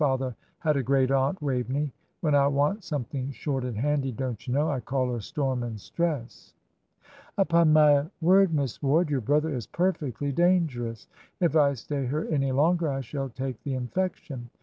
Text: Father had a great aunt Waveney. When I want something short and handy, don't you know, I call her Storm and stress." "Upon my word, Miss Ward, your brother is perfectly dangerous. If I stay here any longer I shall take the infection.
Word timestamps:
Father 0.01 0.35
had 0.57 0.77
a 0.77 0.81
great 0.81 1.11
aunt 1.11 1.39
Waveney. 1.43 1.93
When 2.21 2.33
I 2.33 2.47
want 2.47 2.83
something 2.83 3.29
short 3.29 3.63
and 3.63 3.77
handy, 3.77 4.11
don't 4.11 4.47
you 4.47 4.51
know, 4.51 4.67
I 4.67 4.79
call 4.79 5.11
her 5.13 5.19
Storm 5.19 5.61
and 5.61 5.79
stress." 5.79 6.55
"Upon 7.37 7.71
my 7.71 8.07
word, 8.19 8.51
Miss 8.51 8.81
Ward, 8.81 9.11
your 9.11 9.21
brother 9.21 9.53
is 9.53 9.67
perfectly 9.67 10.31
dangerous. 10.31 11.07
If 11.39 11.55
I 11.55 11.73
stay 11.73 12.07
here 12.07 12.27
any 12.31 12.51
longer 12.51 12.89
I 12.89 13.01
shall 13.01 13.29
take 13.29 13.61
the 13.61 13.75
infection. 13.75 14.49